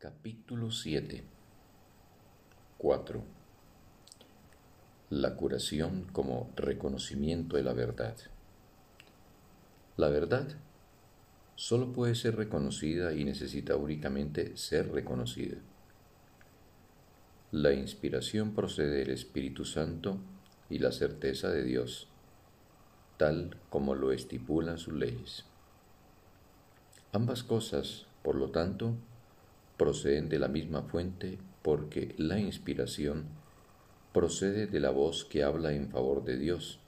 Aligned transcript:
Capítulo 0.00 0.70
7 0.70 1.22
4. 2.78 3.22
La 5.10 5.36
curación 5.36 6.06
como 6.10 6.50
reconocimiento 6.56 7.58
de 7.58 7.64
la 7.64 7.74
verdad. 7.74 8.16
La 9.98 10.08
verdad 10.08 10.48
solo 11.54 11.92
puede 11.92 12.14
ser 12.14 12.36
reconocida 12.36 13.12
y 13.12 13.26
necesita 13.26 13.76
únicamente 13.76 14.56
ser 14.56 14.90
reconocida. 14.90 15.58
La 17.52 17.74
inspiración 17.74 18.54
procede 18.54 19.00
del 19.00 19.10
Espíritu 19.10 19.66
Santo 19.66 20.16
y 20.70 20.78
la 20.78 20.92
certeza 20.92 21.50
de 21.50 21.62
Dios, 21.62 22.08
tal 23.18 23.54
como 23.68 23.94
lo 23.94 24.12
estipulan 24.12 24.78
sus 24.78 24.94
leyes. 24.94 25.44
Ambas 27.12 27.42
cosas, 27.42 28.06
por 28.22 28.36
lo 28.36 28.50
tanto, 28.50 28.96
proceden 29.80 30.28
de 30.28 30.38
la 30.38 30.48
misma 30.48 30.82
fuente 30.82 31.38
porque 31.62 32.14
la 32.18 32.38
inspiración 32.38 33.24
procede 34.12 34.66
de 34.66 34.78
la 34.78 34.90
voz 34.90 35.24
que 35.24 35.42
habla 35.42 35.72
en 35.72 35.88
favor 35.88 36.22
de 36.22 36.36
Dios 36.36 36.80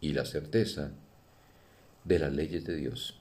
y 0.00 0.14
la 0.14 0.24
certeza 0.24 0.92
de 2.04 2.18
las 2.18 2.32
leyes 2.32 2.64
de 2.64 2.76
Dios. 2.76 3.20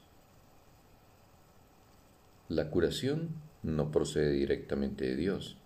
La 2.47 2.69
curación 2.69 3.35
no 3.63 3.91
procede 3.91 4.31
directamente 4.31 5.07
de 5.07 5.17
Dios. 5.17 5.57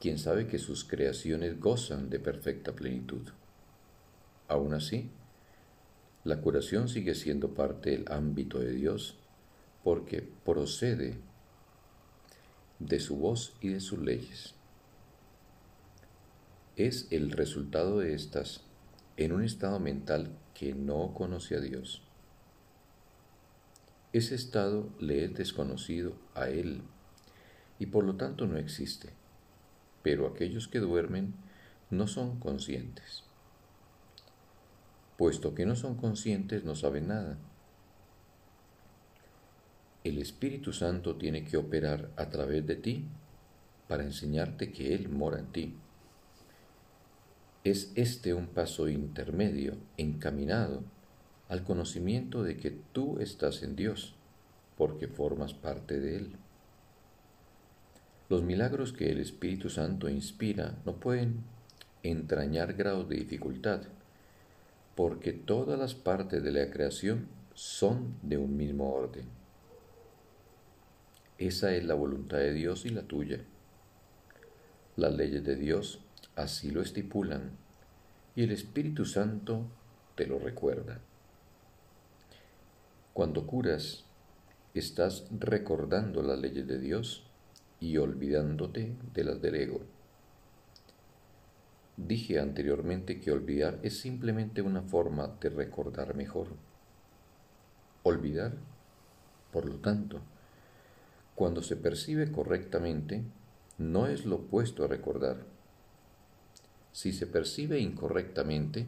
Quien 0.00 0.18
sabe 0.18 0.48
que 0.48 0.58
sus 0.58 0.84
creaciones 0.84 1.58
gozan 1.58 2.10
de 2.10 2.20
perfecta 2.20 2.72
plenitud. 2.74 3.26
Aún 4.48 4.74
así, 4.74 5.08
la 6.24 6.42
curación 6.42 6.90
sigue 6.90 7.14
siendo 7.14 7.54
parte 7.54 7.88
del 7.88 8.04
ámbito 8.12 8.58
de 8.58 8.72
Dios 8.72 9.18
porque 9.86 10.20
procede 10.44 11.16
de 12.80 12.98
su 12.98 13.18
voz 13.18 13.54
y 13.60 13.68
de 13.68 13.78
sus 13.78 14.00
leyes. 14.00 14.56
Es 16.74 17.06
el 17.12 17.30
resultado 17.30 18.00
de 18.00 18.12
estas 18.12 18.64
en 19.16 19.30
un 19.30 19.44
estado 19.44 19.78
mental 19.78 20.36
que 20.54 20.74
no 20.74 21.14
conoce 21.14 21.54
a 21.54 21.60
Dios. 21.60 22.02
Ese 24.12 24.34
estado 24.34 24.88
le 24.98 25.24
es 25.24 25.34
desconocido 25.34 26.14
a 26.34 26.48
Él 26.48 26.82
y 27.78 27.86
por 27.86 28.02
lo 28.02 28.16
tanto 28.16 28.48
no 28.48 28.58
existe, 28.58 29.10
pero 30.02 30.26
aquellos 30.26 30.66
que 30.66 30.80
duermen 30.80 31.32
no 31.90 32.08
son 32.08 32.40
conscientes. 32.40 33.22
Puesto 35.16 35.54
que 35.54 35.64
no 35.64 35.76
son 35.76 35.94
conscientes 35.94 36.64
no 36.64 36.74
saben 36.74 37.06
nada 37.06 37.38
el 40.06 40.18
Espíritu 40.18 40.72
Santo 40.72 41.16
tiene 41.16 41.44
que 41.44 41.56
operar 41.56 42.10
a 42.16 42.28
través 42.28 42.66
de 42.66 42.76
ti 42.76 43.04
para 43.88 44.04
enseñarte 44.04 44.72
que 44.72 44.94
Él 44.94 45.08
mora 45.08 45.38
en 45.38 45.46
ti. 45.46 45.74
Es 47.64 47.92
este 47.94 48.34
un 48.34 48.46
paso 48.46 48.88
intermedio, 48.88 49.76
encaminado 49.96 50.84
al 51.48 51.64
conocimiento 51.64 52.42
de 52.42 52.56
que 52.56 52.70
tú 52.70 53.18
estás 53.20 53.62
en 53.62 53.76
Dios, 53.76 54.14
porque 54.76 55.08
formas 55.08 55.54
parte 55.54 55.98
de 55.98 56.16
Él. 56.16 56.36
Los 58.28 58.42
milagros 58.42 58.92
que 58.92 59.10
el 59.10 59.20
Espíritu 59.20 59.70
Santo 59.70 60.08
inspira 60.08 60.76
no 60.84 60.96
pueden 60.96 61.44
entrañar 62.02 62.74
grados 62.74 63.08
de 63.08 63.16
dificultad, 63.16 63.82
porque 64.94 65.32
todas 65.32 65.78
las 65.78 65.94
partes 65.94 66.42
de 66.42 66.52
la 66.52 66.70
creación 66.70 67.28
son 67.54 68.14
de 68.22 68.38
un 68.38 68.56
mismo 68.56 68.92
orden. 68.92 69.45
Esa 71.38 71.74
es 71.74 71.84
la 71.84 71.94
voluntad 71.94 72.38
de 72.38 72.54
Dios 72.54 72.86
y 72.86 72.88
la 72.90 73.02
tuya. 73.02 73.44
Las 74.96 75.14
leyes 75.14 75.44
de 75.44 75.56
Dios 75.56 76.00
así 76.34 76.70
lo 76.70 76.80
estipulan 76.80 77.50
y 78.34 78.44
el 78.44 78.52
Espíritu 78.52 79.04
Santo 79.04 79.66
te 80.14 80.26
lo 80.26 80.38
recuerda. 80.38 81.00
Cuando 83.12 83.46
curas, 83.46 84.04
estás 84.72 85.26
recordando 85.30 86.22
las 86.22 86.38
leyes 86.38 86.66
de 86.66 86.78
Dios 86.78 87.26
y 87.80 87.98
olvidándote 87.98 88.96
de 89.12 89.24
las 89.24 89.40
del 89.42 89.56
ego. 89.56 89.80
Dije 91.98 92.38
anteriormente 92.40 93.20
que 93.20 93.32
olvidar 93.32 93.78
es 93.82 94.00
simplemente 94.00 94.62
una 94.62 94.82
forma 94.82 95.36
de 95.40 95.50
recordar 95.50 96.14
mejor. 96.14 96.48
Olvidar, 98.02 98.52
por 99.50 99.66
lo 99.66 99.76
tanto, 99.76 100.20
cuando 101.36 101.62
se 101.62 101.76
percibe 101.76 102.32
correctamente, 102.32 103.22
no 103.76 104.06
es 104.06 104.24
lo 104.24 104.36
opuesto 104.36 104.84
a 104.84 104.88
recordar. 104.88 105.44
Si 106.92 107.12
se 107.12 107.26
percibe 107.26 107.78
incorrectamente, 107.78 108.86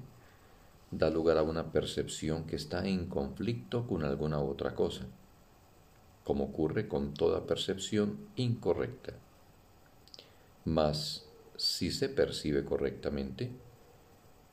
da 0.91 1.11
lugar 1.11 1.37
a 1.37 1.43
una 1.43 1.73
percepción 1.73 2.45
que 2.45 2.57
está 2.57 2.89
en 2.89 3.07
conflicto 3.07 3.87
con 3.87 4.03
alguna 4.03 4.41
otra 4.41 4.75
cosa, 4.75 5.05
como 6.25 6.45
ocurre 6.45 6.89
con 6.89 7.13
toda 7.13 7.47
percepción 7.47 8.19
incorrecta. 8.37 9.13
Mas, 10.65 11.27
si 11.57 11.91
se 11.91 12.09
percibe 12.09 12.65
correctamente, 12.65 13.51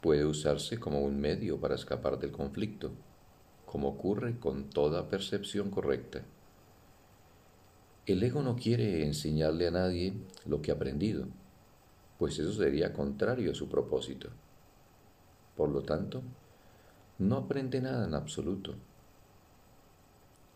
puede 0.01 0.25
usarse 0.25 0.81
como 0.81 0.99
un 0.99 1.17
medio 1.21 1.61
para 1.61 1.75
escapar 1.75 2.19
del 2.19 2.33
conflicto, 2.33 2.91
como 3.65 3.87
ocurre 3.87 4.37
con 4.37 4.69
toda 4.69 5.07
percepción 5.07 5.69
correcta. 5.69 6.23
El 8.07 8.21
ego 8.21 8.43
no 8.43 8.55
quiere 8.55 9.03
enseñarle 9.03 9.65
a 9.65 9.71
nadie 9.71 10.13
lo 10.45 10.61
que 10.61 10.69
ha 10.69 10.75
aprendido, 10.75 11.27
pues 12.19 12.37
eso 12.37 12.53
sería 12.53 12.93
contrario 12.93 13.51
a 13.51 13.55
su 13.55 13.67
propósito. 13.67 14.29
Por 15.57 15.69
lo 15.69 15.81
tanto, 15.81 16.21
no 17.17 17.37
aprende 17.37 17.81
nada 17.81 18.05
en 18.05 18.13
absoluto. 18.13 18.75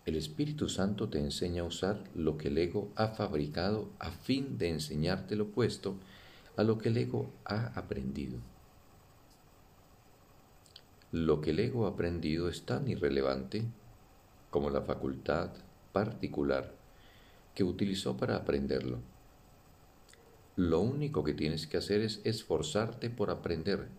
El 0.05 0.15
Espíritu 0.15 0.69
Santo 0.69 1.09
te 1.09 1.17
enseña 1.17 1.63
a 1.63 1.65
usar 1.65 2.03
lo 2.13 2.37
que 2.37 2.49
el 2.49 2.57
ego 2.59 2.91
ha 2.95 3.07
fabricado 3.07 3.89
a 3.97 4.11
fin 4.11 4.59
de 4.59 4.69
enseñarte 4.69 5.35
lo 5.35 5.45
opuesto 5.45 5.95
a 6.55 6.63
lo 6.63 6.77
que 6.77 6.89
el 6.89 6.97
ego 6.97 7.31
ha 7.45 7.67
aprendido. 7.79 8.37
Lo 11.11 11.41
que 11.41 11.49
el 11.49 11.59
ego 11.59 11.87
ha 11.87 11.89
aprendido 11.89 12.47
es 12.47 12.61
tan 12.61 12.87
irrelevante 12.87 13.63
como 14.51 14.69
la 14.69 14.81
facultad 14.81 15.49
particular 15.91 16.78
que 17.59 17.65
utilizó 17.65 18.15
para 18.15 18.37
aprenderlo. 18.37 18.99
Lo 20.55 20.79
único 20.79 21.25
que 21.25 21.33
tienes 21.33 21.67
que 21.67 21.75
hacer 21.75 21.99
es 21.99 22.21
esforzarte 22.23 23.09
por 23.09 23.29
aprender, 23.29 23.89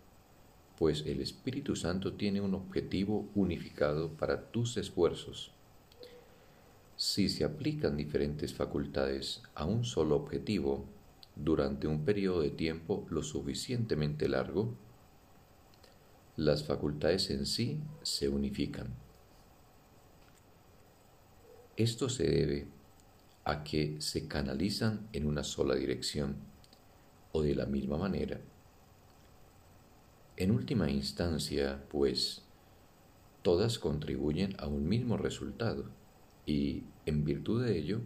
pues 0.78 1.04
el 1.04 1.20
Espíritu 1.20 1.76
Santo 1.76 2.14
tiene 2.14 2.40
un 2.40 2.54
objetivo 2.54 3.28
unificado 3.34 4.14
para 4.14 4.50
tus 4.50 4.78
esfuerzos. 4.78 5.52
Si 6.96 7.28
se 7.28 7.44
aplican 7.44 7.98
diferentes 7.98 8.54
facultades 8.54 9.42
a 9.54 9.66
un 9.66 9.84
solo 9.84 10.16
objetivo 10.16 10.86
durante 11.36 11.86
un 11.86 12.06
periodo 12.06 12.40
de 12.40 12.52
tiempo 12.52 13.06
lo 13.10 13.22
suficientemente 13.22 14.26
largo, 14.26 14.74
las 16.38 16.64
facultades 16.64 17.28
en 17.28 17.44
sí 17.44 17.78
se 18.00 18.30
unifican. 18.30 18.88
Esto 21.76 22.08
se 22.08 22.24
debe 22.24 22.79
a 23.50 23.64
que 23.64 23.96
se 24.00 24.28
canalizan 24.28 25.08
en 25.12 25.26
una 25.26 25.42
sola 25.42 25.74
dirección 25.74 26.36
o 27.32 27.42
de 27.42 27.56
la 27.56 27.66
misma 27.66 27.98
manera. 27.98 28.40
En 30.36 30.52
última 30.52 30.88
instancia, 30.88 31.82
pues, 31.90 32.42
todas 33.42 33.80
contribuyen 33.80 34.54
a 34.60 34.68
un 34.68 34.88
mismo 34.88 35.16
resultado 35.16 35.84
y, 36.46 36.84
en 37.06 37.24
virtud 37.24 37.64
de 37.64 37.76
ello, 37.76 38.00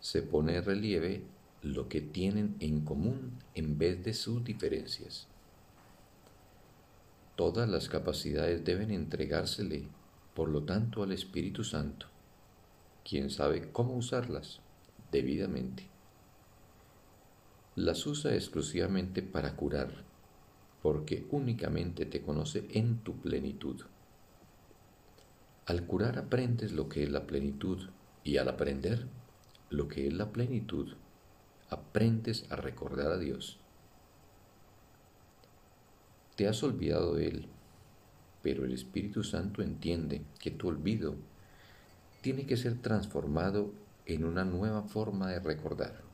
se 0.00 0.22
pone 0.22 0.56
en 0.56 0.64
relieve 0.64 1.22
lo 1.62 1.88
que 1.88 2.00
tienen 2.00 2.56
en 2.60 2.80
común 2.80 3.32
en 3.54 3.76
vez 3.76 4.02
de 4.04 4.14
sus 4.14 4.42
diferencias. 4.42 5.28
Todas 7.36 7.68
las 7.68 7.90
capacidades 7.90 8.64
deben 8.64 8.90
entregársele, 8.90 9.86
por 10.34 10.48
lo 10.48 10.62
tanto, 10.62 11.02
al 11.02 11.12
Espíritu 11.12 11.62
Santo 11.62 12.06
quien 13.08 13.30
sabe 13.30 13.70
cómo 13.70 13.94
usarlas 13.94 14.60
debidamente. 15.12 15.86
Las 17.76 18.04
usa 18.04 18.34
exclusivamente 18.34 19.22
para 19.22 19.54
curar, 19.54 20.02
porque 20.82 21.24
únicamente 21.30 22.04
te 22.04 22.20
conoce 22.20 22.66
en 22.72 22.98
tu 22.98 23.14
plenitud. 23.20 23.80
Al 25.66 25.86
curar 25.86 26.18
aprendes 26.18 26.72
lo 26.72 26.88
que 26.88 27.04
es 27.04 27.10
la 27.10 27.26
plenitud 27.26 27.90
y 28.24 28.38
al 28.38 28.48
aprender 28.48 29.06
lo 29.70 29.86
que 29.86 30.08
es 30.08 30.12
la 30.12 30.32
plenitud, 30.32 30.94
aprendes 31.70 32.50
a 32.50 32.56
recordar 32.56 33.12
a 33.12 33.18
Dios. 33.18 33.60
Te 36.34 36.48
has 36.48 36.60
olvidado 36.64 37.14
de 37.14 37.28
Él, 37.28 37.46
pero 38.42 38.64
el 38.64 38.72
Espíritu 38.72 39.22
Santo 39.22 39.62
entiende 39.62 40.22
que 40.40 40.50
tu 40.50 40.68
olvido 40.68 41.16
tiene 42.20 42.46
que 42.46 42.56
ser 42.56 42.80
transformado 42.80 43.72
en 44.06 44.24
una 44.24 44.44
nueva 44.44 44.82
forma 44.82 45.30
de 45.30 45.40
recordar. 45.40 46.06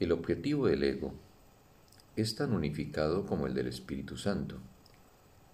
El 0.00 0.12
objetivo 0.12 0.66
del 0.66 0.82
ego 0.82 1.12
es 2.16 2.34
tan 2.34 2.52
unificado 2.52 3.26
como 3.26 3.46
el 3.46 3.54
del 3.54 3.66
Espíritu 3.66 4.16
Santo, 4.16 4.56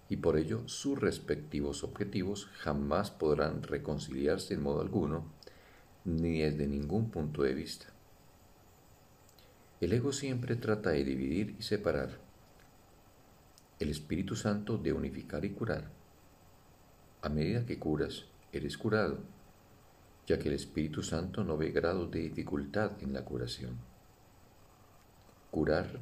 y 0.09 0.17
por 0.17 0.37
ello 0.37 0.67
sus 0.67 0.97
respectivos 0.97 1.83
objetivos 1.83 2.47
jamás 2.59 3.11
podrán 3.11 3.61
reconciliarse 3.63 4.53
en 4.53 4.63
modo 4.63 4.81
alguno, 4.81 5.25
ni 6.05 6.39
desde 6.39 6.67
ningún 6.67 7.11
punto 7.11 7.43
de 7.43 7.53
vista. 7.53 7.87
El 9.81 9.91
ego 9.93 10.13
siempre 10.13 10.55
trata 10.55 10.91
de 10.91 11.03
dividir 11.03 11.55
y 11.59 11.63
separar, 11.63 12.26
el 13.79 13.89
Espíritu 13.89 14.35
Santo 14.35 14.77
de 14.77 14.93
unificar 14.93 15.45
y 15.45 15.51
curar. 15.51 15.89
A 17.21 17.29
medida 17.29 17.65
que 17.65 17.77
curas, 17.77 18.25
eres 18.51 18.77
curado, 18.77 19.19
ya 20.25 20.39
que 20.39 20.49
el 20.49 20.55
Espíritu 20.55 21.03
Santo 21.03 21.43
no 21.43 21.57
ve 21.57 21.71
grados 21.71 22.09
de 22.11 22.19
dificultad 22.19 22.91
en 23.01 23.13
la 23.13 23.23
curación. 23.23 23.77
Curar 25.51 25.99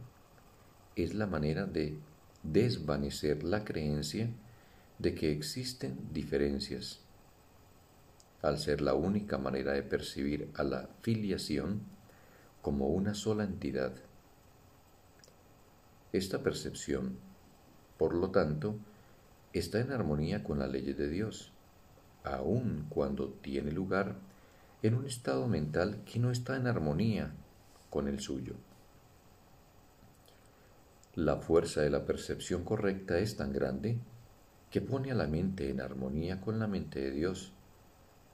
es 0.95 1.13
la 1.13 1.27
manera 1.27 1.66
de 1.66 1.98
desvanecer 2.44 3.44
la 3.44 3.63
creencia 3.63 4.30
de 5.00 5.13
que 5.13 5.31
existen 5.31 6.10
diferencias. 6.13 7.01
Al 8.42 8.57
ser 8.57 8.81
la 8.81 8.94
única 8.94 9.38
manera 9.38 9.74
de 9.74 9.83
percibir 9.83 10.50
a 10.56 10.63
la 10.63 10.89
filiación 11.01 11.81
como 12.62 12.88
una 12.88 13.13
sola 13.13 13.44
entidad. 13.44 13.94
Esta 16.13 16.42
percepción, 16.42 17.18
por 17.97 18.13
lo 18.13 18.30
tanto, 18.30 18.75
está 19.53 19.80
en 19.80 19.92
armonía 19.92 20.44
con 20.44 20.59
las 20.59 20.69
leyes 20.69 20.97
de 20.97 21.09
Dios, 21.09 21.51
aun 22.24 22.86
cuando 22.89 23.30
tiene 23.30 23.71
lugar 23.71 24.15
en 24.83 24.95
un 24.95 25.06
estado 25.06 25.47
mental 25.47 26.03
que 26.06 26.19
no 26.19 26.31
está 26.31 26.57
en 26.57 26.68
armonía 26.68 27.31
con 27.89 28.07
el 28.07 28.19
suyo. 28.19 28.56
La 31.15 31.38
fuerza 31.38 31.81
de 31.81 31.89
la 31.89 32.06
percepción 32.06 32.65
correcta 32.65 33.18
es 33.19 33.38
tan 33.38 33.53
grande 33.53 33.97
que 34.69 34.81
pone 34.81 35.12
a 35.12 35.15
la 35.15 35.27
mente 35.27 35.69
en 35.69 35.80
armonía 35.80 36.42
con 36.42 36.59
la 36.59 36.68
mente 36.68 37.00
de 37.00 37.12
Dios, 37.12 37.53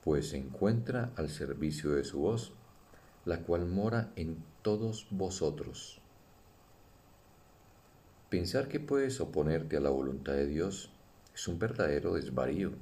pues 0.02 0.30
se 0.30 0.38
encuentra 0.38 1.12
al 1.16 1.30
servicio 1.30 1.92
de 1.92 2.02
su 2.02 2.18
voz, 2.18 2.52
la 3.24 3.38
cual 3.38 3.66
mora 3.66 4.10
en 4.16 4.42
todos 4.62 5.06
vosotros. 5.10 6.01
Pensar 8.32 8.68
que 8.68 8.80
puedes 8.80 9.20
oponerte 9.20 9.76
a 9.76 9.80
la 9.80 9.90
voluntad 9.90 10.32
de 10.32 10.46
Dios 10.46 10.88
es 11.34 11.46
un 11.48 11.58
verdadero 11.58 12.14
desvarío. 12.14 12.72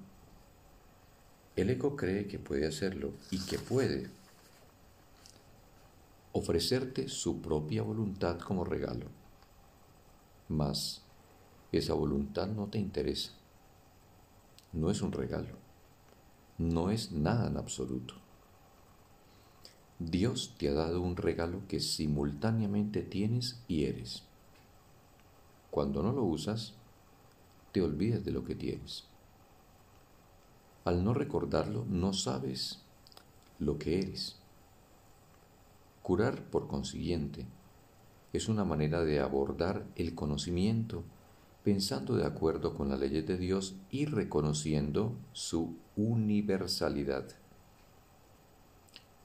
El 1.57 1.71
ego 1.71 1.97
cree 1.97 2.29
que 2.29 2.39
puede 2.39 2.69
hacerlo 2.69 3.15
y 3.33 3.41
que 3.41 3.59
puede 3.59 4.09
ofrecerte 6.31 7.09
su 7.09 7.43
propia 7.43 7.83
voluntad 7.83 8.39
como 8.39 8.63
regalo 8.63 9.07
mas 10.51 11.03
esa 11.73 11.95
voluntad 11.95 12.49
no 12.49 12.67
te 12.67 12.79
interesa. 12.79 13.33
No 14.73 14.91
es 14.91 15.01
un 15.01 15.13
regalo, 15.13 15.55
no 16.59 16.91
es 16.91 17.13
nada 17.13 17.49
en 17.49 17.57
absoluto. 17.57 18.15
Dios 19.99 20.55
te 20.59 20.69
ha 20.69 20.75
dado 20.75 21.01
un 21.01 21.17
regalo 21.17 21.63
que 21.69 21.81
simultáneamente 21.81 23.03
tienes 23.03 23.63
y 23.69 23.85
eres. 23.85 24.25
Cuando 25.71 26.03
no 26.03 26.13
lo 26.13 26.25
usas, 26.25 26.75
te 27.73 27.83
olvidas 27.83 28.25
de 28.25 28.33
lo 28.33 28.45
que 28.45 28.55
tienes. 28.55 29.05
Al 30.85 31.05
no 31.05 31.15
recordarlo, 31.15 31.85
no 31.89 32.13
sabes 32.13 32.81
lo 33.59 33.79
que 33.79 33.99
eres. 33.99 34.37
Curar, 36.03 36.43
por 36.45 36.67
consiguiente, 36.67 37.47
es 38.33 38.49
una 38.49 38.65
manera 38.65 39.05
de 39.05 39.21
abordar 39.21 39.87
el 39.97 40.15
conocimiento 40.15 41.05
pensando 41.63 42.17
de 42.17 42.25
acuerdo 42.25 42.75
con 42.75 42.89
las 42.89 42.99
leyes 42.99 43.27
de 43.27 43.37
Dios 43.37 43.75
y 43.91 44.07
reconociendo 44.07 45.15
su 45.33 45.77
universalidad. 45.97 47.29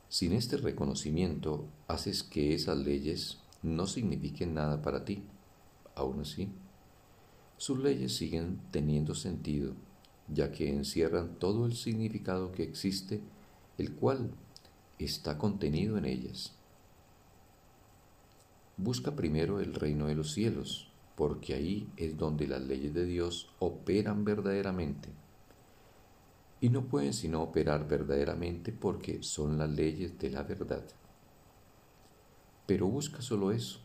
Sin 0.09 0.33
este 0.33 0.57
reconocimiento 0.57 1.65
haces 1.87 2.23
que 2.23 2.53
esas 2.53 2.77
leyes 2.77 3.39
no 3.63 3.87
signifiquen 3.87 4.53
nada 4.53 4.81
para 4.81 5.05
ti. 5.05 5.23
Aún 5.95 6.19
así, 6.19 6.49
sus 7.57 7.79
leyes 7.79 8.15
siguen 8.15 8.59
teniendo 8.71 9.15
sentido, 9.15 9.73
ya 10.27 10.51
que 10.51 10.69
encierran 10.69 11.35
todo 11.39 11.65
el 11.65 11.75
significado 11.75 12.51
que 12.51 12.63
existe, 12.63 13.21
el 13.77 13.93
cual 13.93 14.31
está 14.99 15.37
contenido 15.37 15.97
en 15.97 16.05
ellas. 16.05 16.53
Busca 18.77 19.15
primero 19.15 19.61
el 19.61 19.73
reino 19.73 20.07
de 20.07 20.15
los 20.15 20.33
cielos, 20.33 20.91
porque 21.15 21.53
ahí 21.53 21.89
es 21.95 22.17
donde 22.17 22.45
las 22.45 22.61
leyes 22.61 22.93
de 22.93 23.05
Dios 23.05 23.49
operan 23.59 24.25
verdaderamente. 24.25 25.09
Y 26.59 26.69
no 26.69 26.85
pueden 26.85 27.13
sino 27.13 27.41
operar 27.41 27.87
verdaderamente 27.87 28.73
porque 28.73 29.23
son 29.23 29.57
las 29.57 29.69
leyes 29.69 30.17
de 30.19 30.29
la 30.29 30.43
verdad. 30.43 30.83
Pero 32.65 32.87
busca 32.87 33.21
solo 33.21 33.51
eso, 33.51 33.79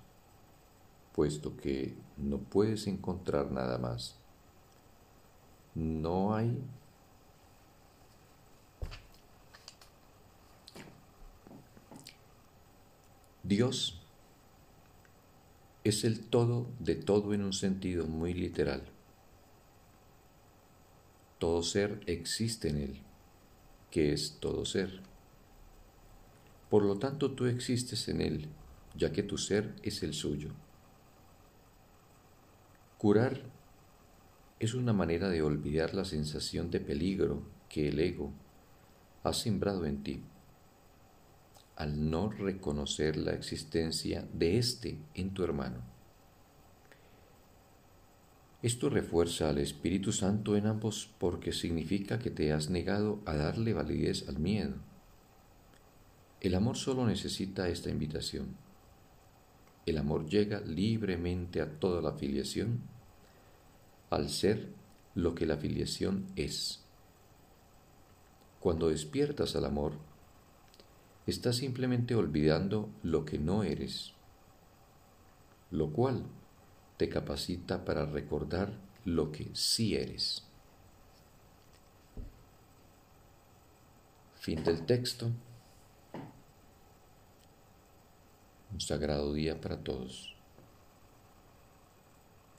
puesto 1.20 1.54
que 1.54 1.94
no 2.16 2.38
puedes 2.38 2.86
encontrar 2.86 3.52
nada 3.52 3.76
más. 3.76 4.16
No 5.74 6.34
hay 6.34 6.58
Dios 13.42 14.00
es 15.84 16.04
el 16.04 16.20
todo 16.20 16.68
de 16.78 16.94
todo 16.94 17.34
en 17.34 17.44
un 17.44 17.52
sentido 17.52 18.06
muy 18.06 18.32
literal. 18.32 18.82
Todo 21.38 21.62
ser 21.62 22.00
existe 22.06 22.70
en 22.70 22.78
él, 22.78 23.02
que 23.90 24.14
es 24.14 24.38
todo 24.40 24.64
ser. 24.64 25.02
Por 26.70 26.82
lo 26.82 26.96
tanto, 26.96 27.32
tú 27.32 27.44
existes 27.44 28.08
en 28.08 28.22
él, 28.22 28.48
ya 28.96 29.12
que 29.12 29.22
tu 29.22 29.36
ser 29.36 29.76
es 29.82 30.02
el 30.02 30.14
suyo. 30.14 30.54
Curar 33.00 33.40
es 34.58 34.74
una 34.74 34.92
manera 34.92 35.30
de 35.30 35.40
olvidar 35.40 35.94
la 35.94 36.04
sensación 36.04 36.70
de 36.70 36.80
peligro 36.80 37.44
que 37.70 37.88
el 37.88 37.98
ego 37.98 38.30
ha 39.22 39.32
sembrado 39.32 39.86
en 39.86 40.02
ti 40.02 40.22
al 41.76 42.10
no 42.10 42.28
reconocer 42.28 43.16
la 43.16 43.32
existencia 43.32 44.28
de 44.34 44.58
éste 44.58 44.98
en 45.14 45.32
tu 45.32 45.42
hermano. 45.42 45.78
Esto 48.60 48.90
refuerza 48.90 49.48
al 49.48 49.56
Espíritu 49.56 50.12
Santo 50.12 50.54
en 50.54 50.66
ambos 50.66 51.10
porque 51.18 51.52
significa 51.52 52.18
que 52.18 52.30
te 52.30 52.52
has 52.52 52.68
negado 52.68 53.22
a 53.24 53.34
darle 53.34 53.72
validez 53.72 54.28
al 54.28 54.38
miedo. 54.38 54.74
El 56.42 56.54
amor 56.54 56.76
solo 56.76 57.06
necesita 57.06 57.70
esta 57.70 57.88
invitación. 57.88 58.58
El 59.86 59.96
amor 59.96 60.28
llega 60.28 60.60
libremente 60.60 61.62
a 61.62 61.80
toda 61.80 62.02
la 62.02 62.12
filiación 62.12 62.89
al 64.10 64.28
ser 64.28 64.68
lo 65.14 65.34
que 65.34 65.46
la 65.46 65.56
filiación 65.56 66.26
es. 66.36 66.80
Cuando 68.58 68.88
despiertas 68.88 69.56
al 69.56 69.64
amor, 69.64 69.94
estás 71.26 71.56
simplemente 71.56 72.14
olvidando 72.14 72.90
lo 73.02 73.24
que 73.24 73.38
no 73.38 73.62
eres, 73.62 74.12
lo 75.70 75.92
cual 75.92 76.24
te 76.96 77.08
capacita 77.08 77.84
para 77.84 78.04
recordar 78.04 78.72
lo 79.04 79.32
que 79.32 79.48
sí 79.54 79.94
eres. 79.94 80.44
Fin 84.34 84.62
del 84.64 84.84
texto. 84.84 85.30
Un 88.72 88.80
sagrado 88.80 89.32
día 89.32 89.60
para 89.60 89.78
todos. 89.78 90.39